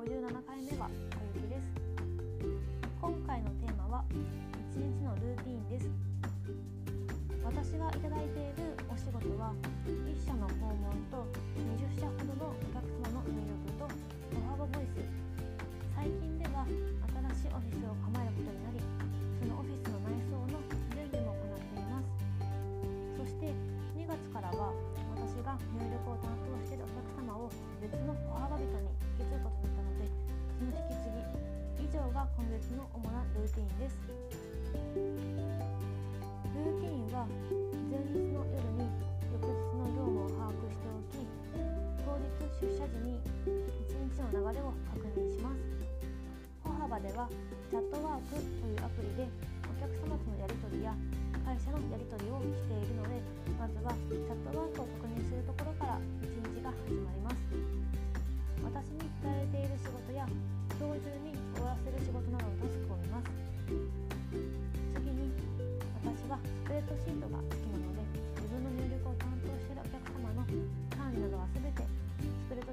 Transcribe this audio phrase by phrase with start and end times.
[0.00, 0.06] 57
[0.46, 1.62] 回目は小雪です。
[3.02, 4.04] 今回のテーマは
[4.72, 5.90] 1日のルーティーンです。
[7.44, 8.79] 私がいただいている
[33.50, 33.98] です。
[34.94, 35.18] ルー
[36.78, 37.26] ティンは
[37.90, 38.86] 前日の夜に
[39.34, 41.18] 翌日の業務を把握しておき
[42.06, 42.30] 当日
[42.62, 43.18] 出社時に
[43.50, 45.58] 一日の流れを確認します。
[46.62, 47.26] 歩幅では
[47.70, 49.26] チャットワークというアプリで
[49.66, 50.94] お客様とのやり取りや
[51.42, 53.18] 会社のやり取りをしているので
[53.58, 54.59] まずはチャットワーク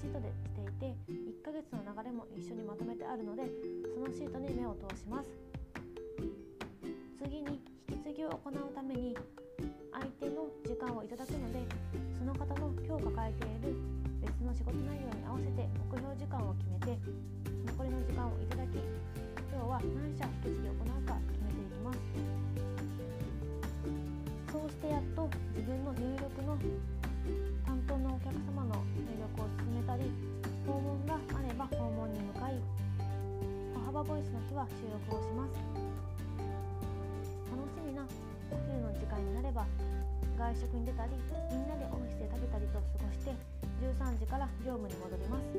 [0.00, 3.44] シートでしていて1ヶ月の流れも一緒にまとめてあるので
[3.92, 5.28] そのシートに目を通します。
[7.20, 9.14] 次に引き継ぎを行うために
[9.92, 11.60] 相手の時間をいただくので
[12.16, 13.76] その方の今日抱えている
[14.24, 16.98] 別の仕事内容に合わせて目標時間を決めて
[17.76, 18.39] 残りの時間を
[34.00, 35.52] 歩幅ボイスの日は収録をします。
[37.52, 38.00] 楽しみな
[38.48, 39.68] お昼の時間になれば
[40.40, 41.12] 外食に出たり
[41.52, 43.36] みんなでオフィスで食べたりと過ごして
[43.84, 45.52] 13時から業務に戻ります。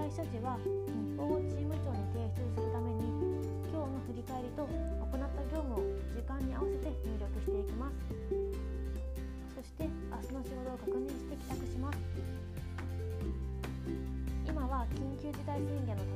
[0.00, 0.72] 退社時は日
[1.20, 3.04] 報をチーム長に提出するために
[3.68, 5.84] 今日の振り返りと行った業務を
[6.16, 8.00] 時間に合わせて入力していきます。
[9.52, 12.00] そして明日の仕事を確認して帰宅します。
[14.48, 16.15] 今は緊急事態宣言のた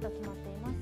[0.00, 0.80] と決まっています。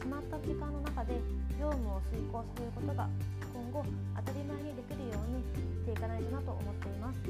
[0.00, 1.20] 決まった時間の中で
[1.60, 3.04] 業務を遂行させることが
[3.52, 3.84] 今後
[4.16, 7.20] 当たり前にできるようにしていかないとなと思っています。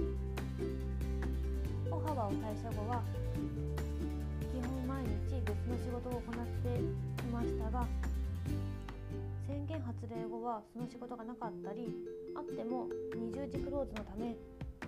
[1.91, 3.03] 歩幅を退社後は
[4.55, 7.87] 基本毎日別の仕事を行っていましたが
[9.49, 11.91] 宣言発令後はその仕事がなかったり
[12.37, 12.87] あっても
[13.17, 14.37] 20時クローズのため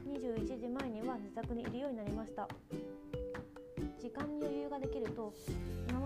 [0.06, 2.46] 21時前には自宅にいるようになりました。
[4.00, 5.32] 時間に余裕ができると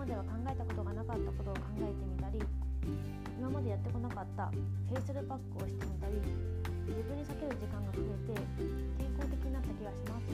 [0.05, 2.37] までは考えたことがなかったことを考えてみたり
[3.41, 6.21] 今までやってこなかったフェイスルパックをしてみたり
[6.85, 8.37] 自分に割ける時間が増えて
[9.01, 10.29] 健康的になった気がします。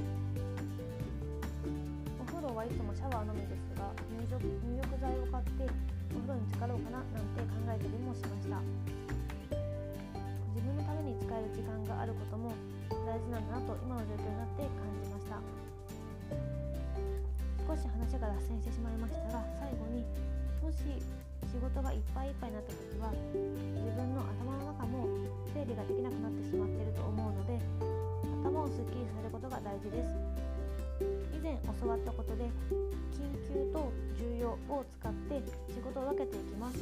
[2.20, 5.64] お風呂はいつもシャワーのみですが入浴入浴剤を買って
[6.12, 8.60] お風呂に浸かろうかななんて考えたりもしました。
[10.52, 12.52] 自分のために使える時間があることも
[12.92, 15.40] 大事なんだなと今の状況になって感じました。
[17.72, 20.04] 少し話が脱線してしまいましたが最後に
[20.60, 20.84] もし
[21.48, 25.08] 仕事がいっぱいいっぱいになった時は自分の頭の中も
[25.56, 27.56] 整理ができなくなってしまっていると思うので
[28.44, 30.12] 頭をすっきりさせることが大事です。
[31.32, 32.52] 以前教わったことで
[33.16, 33.88] 緊急と
[34.20, 35.40] 重要を使って
[35.72, 36.78] 仕事を分けていきます。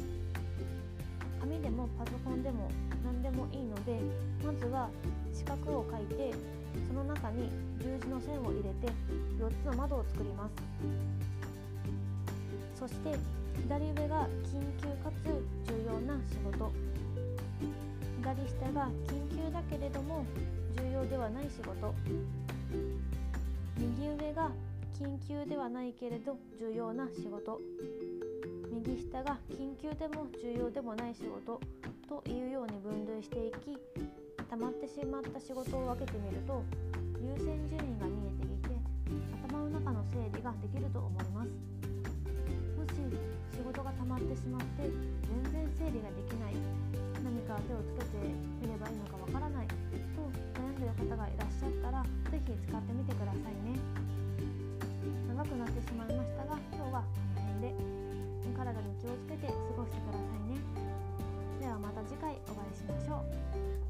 [1.38, 2.66] 紙でもパソコンでも
[3.06, 3.94] 何でもいいので
[4.42, 4.90] まずは
[5.40, 6.34] 四角を書いて
[6.86, 8.92] その中に十字の線を入れて
[9.40, 10.52] 4つの窓を作ります。
[12.78, 13.16] そして
[13.62, 16.70] 左上が緊急かつ重要な仕事。
[18.20, 20.26] 左下が緊急だけれども
[20.76, 21.94] 重要ではない仕事。
[23.78, 24.50] 右上が
[25.00, 27.58] 緊急ではないけれど重要な仕事。
[28.70, 31.58] 右下が緊急でも重要でもない仕事。
[32.10, 33.78] というように分類していき
[34.50, 36.58] 溜まってしまった仕事を分けてみると
[37.22, 38.74] 優先順位が見えてきて
[39.46, 41.54] 頭の中の整理ができると思います。
[42.74, 42.98] もし
[43.54, 46.58] 仕事が溜まってしまって全然整理ができない
[47.22, 48.26] 何か手をつけて
[48.58, 50.26] みればいいのかわからないと
[50.58, 53.78] 悩んでる方がいらっしゃったら是非使ってみてくださいね。
[55.30, 57.78] 長くなってしまいましたが今日はこの辺で
[58.58, 60.58] 体に気をつけて過ごしてくださいね。
[61.62, 63.22] ではまた次回お会いしましょ
[63.86, 63.89] う。